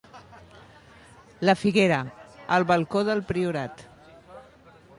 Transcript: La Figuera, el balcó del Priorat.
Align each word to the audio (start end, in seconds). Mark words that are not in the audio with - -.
La 1.41 1.53
Figuera, 1.63 1.99
el 2.57 2.65
balcó 2.73 3.03
del 3.11 3.21
Priorat. 3.33 3.85